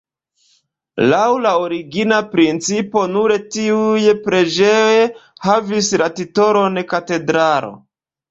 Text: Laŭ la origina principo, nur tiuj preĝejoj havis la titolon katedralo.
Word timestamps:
Laŭ 1.09 1.25
la 1.41 1.49
origina 1.65 2.21
principo, 2.29 3.03
nur 3.17 3.33
tiuj 3.57 4.07
preĝejoj 4.23 4.97
havis 5.49 5.91
la 6.03 6.07
titolon 6.21 6.83
katedralo. 6.95 7.71